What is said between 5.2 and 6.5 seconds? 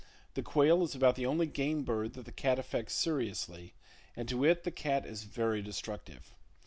very destructive.